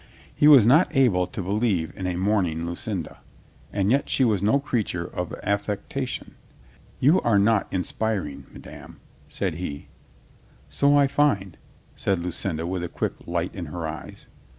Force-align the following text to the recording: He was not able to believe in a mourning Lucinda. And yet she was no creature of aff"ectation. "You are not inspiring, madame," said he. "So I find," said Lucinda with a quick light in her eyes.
He 0.33 0.47
was 0.47 0.65
not 0.65 0.87
able 0.95 1.27
to 1.27 1.43
believe 1.43 1.93
in 1.95 2.07
a 2.07 2.15
mourning 2.15 2.65
Lucinda. 2.65 3.21
And 3.71 3.91
yet 3.91 4.09
she 4.09 4.23
was 4.25 4.41
no 4.41 4.59
creature 4.59 5.05
of 5.05 5.31
aff"ectation. 5.43 6.31
"You 6.99 7.21
are 7.21 7.37
not 7.37 7.67
inspiring, 7.69 8.47
madame," 8.51 8.99
said 9.27 9.53
he. 9.61 9.89
"So 10.71 10.97
I 10.97 11.05
find," 11.05 11.55
said 11.95 12.17
Lucinda 12.17 12.65
with 12.65 12.83
a 12.83 12.89
quick 12.89 13.27
light 13.27 13.53
in 13.53 13.65
her 13.67 13.87
eyes. 13.87 14.25